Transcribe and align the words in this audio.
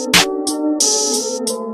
Thank 0.00 1.48
you 1.48 1.67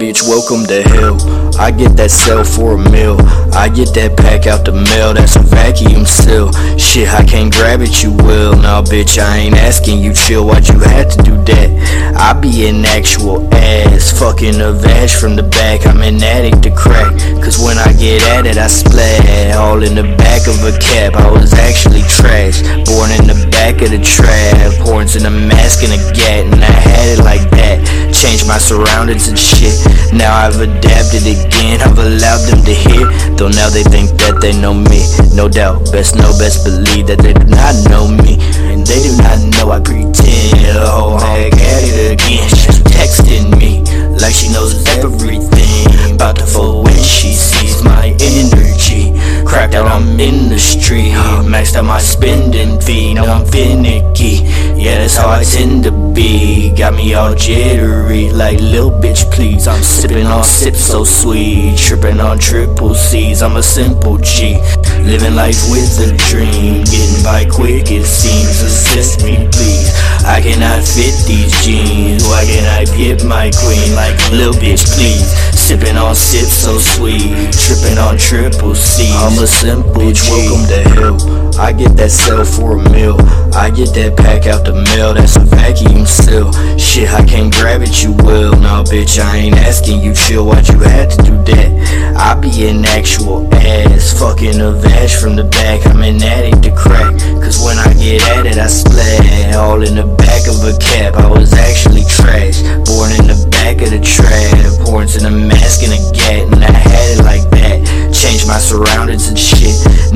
bitch, 0.00 0.22
welcome 0.22 0.64
to 0.64 0.80
hell. 0.80 1.20
I 1.60 1.70
get 1.70 1.94
that 1.98 2.10
cell 2.10 2.42
for 2.42 2.72
a 2.72 2.90
meal. 2.90 3.20
I 3.52 3.68
get 3.68 3.92
that 4.00 4.16
pack 4.16 4.46
out 4.46 4.64
the 4.64 4.72
mail, 4.72 5.12
that's 5.12 5.36
a 5.36 5.44
vacuum 5.44 6.06
seal. 6.06 6.48
Shit, 6.78 7.12
I 7.12 7.22
can't 7.22 7.52
grab 7.52 7.82
it, 7.82 8.02
you 8.02 8.12
will. 8.24 8.56
Nah, 8.56 8.80
bitch, 8.80 9.20
I 9.20 9.36
ain't 9.36 9.56
asking 9.56 10.00
you 10.00 10.14
chill. 10.14 10.46
Why'd 10.46 10.66
you 10.68 10.78
have 10.80 11.12
to 11.12 11.22
do 11.22 11.36
that? 11.52 11.68
I 12.16 12.32
be 12.32 12.64
an 12.64 12.86
actual 12.86 13.44
ass, 13.52 14.18
fucking 14.18 14.58
a 14.62 14.72
vash 14.72 15.20
from 15.20 15.36
the 15.36 15.42
back. 15.42 15.86
I'm 15.86 16.00
an 16.00 16.22
addict 16.22 16.62
to 16.62 16.70
crack, 16.70 17.12
cause 17.44 17.60
when 17.60 17.76
I 17.76 17.92
get 17.92 18.24
at 18.32 18.46
it, 18.46 18.56
I 18.56 18.68
splat. 18.68 19.52
All 19.56 19.82
in 19.82 19.94
the 19.94 20.08
back 20.16 20.48
of 20.48 20.56
a 20.64 20.72
cab, 20.80 21.12
I 21.12 21.30
was 21.30 21.52
actually 21.52 22.08
trash. 22.08 22.64
Born 22.88 23.12
in 23.20 23.28
the 23.28 23.36
back 23.52 23.82
of 23.84 23.90
the 23.92 24.00
trap, 24.00 24.72
horns 24.80 25.14
in 25.14 25.26
a 25.26 25.30
mask 25.30 25.84
and 25.84 25.92
a 25.92 26.00
gat, 26.16 26.48
and 26.48 26.64
I 26.64 26.72
had 26.88 27.18
it 27.18 27.22
like 27.22 27.44
that. 27.52 28.09
Changed 28.20 28.46
my 28.46 28.58
surroundings 28.58 29.28
and 29.28 29.38
shit. 29.38 29.72
Now 30.12 30.36
I've 30.36 30.60
adapted 30.60 31.24
again, 31.24 31.80
I've 31.80 31.96
allowed 31.96 32.44
them 32.44 32.60
to 32.68 32.74
hear. 32.74 33.08
Though 33.32 33.48
now 33.48 33.70
they 33.70 33.82
think 33.82 34.10
that 34.20 34.42
they 34.42 34.52
know 34.60 34.74
me. 34.74 35.08
No 35.32 35.48
doubt, 35.48 35.90
best 35.90 36.16
know, 36.16 36.28
best 36.36 36.62
believe 36.62 37.06
that 37.06 37.20
they 37.24 37.32
do 37.32 37.46
not 37.48 37.72
know 37.88 38.12
me. 38.12 38.36
And 38.68 38.84
they 38.86 39.00
do 39.00 39.16
not 39.16 39.40
know 39.56 39.72
I 39.72 39.80
pretend. 39.80 40.52
Oh, 40.84 41.16
heck 41.16 41.54
at 41.54 41.82
it 41.88 42.12
again. 42.12 42.44
She's 42.52 42.84
texting 42.92 43.56
me 43.56 43.80
like 44.20 44.34
she 44.34 44.52
knows 44.52 44.76
everything. 45.00 46.12
About 46.12 46.36
to 46.36 46.46
fall 46.46 46.84
when 46.84 47.00
she 47.00 47.32
sees 47.32 47.82
my 47.82 48.14
energy. 48.20 49.16
Cracked 49.48 49.74
out, 49.74 49.88
I'm 49.88 50.20
in 50.20 50.50
the 50.50 50.58
street. 50.58 51.16
Maxed 51.48 51.74
out 51.74 51.86
my 51.86 51.98
spending 51.98 52.82
fee. 52.82 53.14
Now 53.14 53.24
I'm 53.32 53.46
finicky. 53.46 54.44
Yeah, 54.80 54.96
that's 54.96 55.16
how 55.16 55.28
I 55.28 55.44
tend 55.44 55.84
to 55.84 55.92
be. 55.92 56.74
Got 56.74 56.94
me 56.94 57.12
all 57.12 57.34
jittery, 57.34 58.30
like 58.30 58.58
lil 58.60 58.90
bitch, 58.90 59.30
please. 59.30 59.68
I'm 59.68 59.82
sipping 59.82 60.24
on 60.24 60.42
sips 60.42 60.86
so 60.86 61.04
sweet. 61.04 61.76
Tripping 61.76 62.18
on 62.18 62.38
triple 62.38 62.94
C's. 62.94 63.42
I'm 63.42 63.56
a 63.56 63.62
simple 63.62 64.16
G. 64.16 64.56
Living 65.04 65.34
life 65.34 65.60
with 65.68 66.00
a 66.00 66.16
dream. 66.16 66.84
Getting 66.84 67.22
by 67.22 67.44
quick, 67.44 67.92
it 67.92 68.06
seems. 68.06 68.62
Assist 68.62 69.22
me, 69.22 69.36
please. 69.52 69.92
I 70.24 70.40
cannot 70.40 70.82
fit 70.82 71.12
these 71.28 71.52
jeans. 71.62 72.24
Why 72.24 72.46
can't 72.46 72.66
I 72.72 72.84
get 72.96 73.22
my 73.22 73.50
queen 73.60 73.94
like 73.94 74.16
lil 74.32 74.54
bitch, 74.54 74.88
please? 74.96 75.28
Sipping 75.52 75.98
on 75.98 76.14
sips 76.14 76.54
so 76.54 76.78
sweet. 76.78 77.52
Tripping 77.52 77.98
on 77.98 78.16
triple 78.16 78.74
C's. 78.74 79.12
I'm 79.12 79.42
a 79.42 79.46
simple 79.46 79.92
bitch, 79.92 80.24
welcome 80.30 80.64
to 80.72 80.88
hell. 80.88 81.49
I 81.60 81.72
get 81.72 81.94
that 81.98 82.10
cell 82.10 82.42
for 82.42 82.78
a 82.78 82.90
meal. 82.90 83.20
I 83.52 83.68
get 83.68 83.92
that 83.92 84.16
pack 84.16 84.46
out 84.46 84.64
the 84.64 84.72
mail, 84.72 85.12
that's 85.12 85.36
a 85.36 85.44
vacuum 85.44 86.06
seal. 86.06 86.48
Shit, 86.78 87.12
I 87.12 87.22
can't 87.22 87.52
grab 87.52 87.82
it, 87.82 88.02
you 88.02 88.12
will. 88.24 88.56
Nah, 88.56 88.82
bitch, 88.82 89.20
I 89.20 89.36
ain't 89.36 89.56
asking 89.56 90.00
you 90.00 90.14
chill. 90.14 90.46
Why'd 90.46 90.66
you 90.68 90.78
had 90.80 91.10
to 91.10 91.16
do 91.22 91.36
that? 91.52 92.16
I 92.16 92.34
be 92.40 92.48
an 92.66 92.86
actual 92.86 93.44
ass, 93.52 94.18
fucking 94.18 94.58
a 94.58 94.72
vag 94.72 95.10
from 95.10 95.36
the 95.36 95.44
back. 95.44 95.84
I'm 95.86 96.00
an 96.00 96.22
addict 96.22 96.64
to 96.64 96.72
crack, 96.72 97.12
cause 97.44 97.60
when 97.60 97.76
I 97.76 97.92
get 97.92 98.24
at 98.32 98.46
it, 98.46 98.56
I 98.56 98.66
splat. 98.66 99.54
All 99.54 99.82
in 99.84 100.00
the 100.00 100.08
back 100.16 100.48
of 100.48 100.64
a 100.64 100.72
cab, 100.80 101.14
I 101.16 101.28
was 101.28 101.52
actually 101.52 102.08
trash. 102.08 102.64
Born 102.88 103.12
in 103.12 103.28
the 103.28 103.36
back 103.52 103.84
of 103.84 103.92
the 103.92 104.00
trap, 104.00 104.88
horns 104.88 105.14
in 105.16 105.28
a 105.28 105.30
mask 105.30 105.84
and 105.84 105.92
a 105.92 106.00
gat, 106.16 106.48
and 106.48 106.64
I 106.64 106.72
had 106.72 107.18
it 107.18 107.22
like 107.22 107.44
that. 107.52 107.84
Changed 108.16 108.48
my 108.48 108.58
surroundings 108.58 109.28
and 109.28 109.38
shit. 109.38 109.59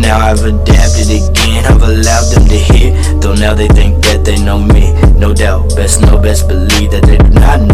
Now 0.04 0.18
I've 0.18 0.44
adapted 0.44 1.08
again, 1.08 1.64
I've 1.64 1.80
allowed 1.80 2.28
them 2.28 2.46
to 2.48 2.58
hear. 2.58 2.92
Though 3.20 3.34
now 3.34 3.54
they 3.54 3.68
think 3.68 4.04
that 4.04 4.22
they 4.22 4.36
know 4.44 4.58
me. 4.58 4.92
No 5.18 5.32
doubt, 5.32 5.74
best 5.74 6.02
know, 6.02 6.18
best 6.18 6.46
believe 6.46 6.90
that 6.90 7.04
they 7.04 7.16
do 7.16 7.28
not 7.30 7.62
know 7.62 7.73